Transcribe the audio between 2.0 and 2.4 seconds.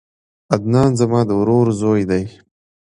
دی